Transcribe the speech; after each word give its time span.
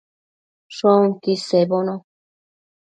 Shoquid 0.75 1.39
sebono 1.47 1.95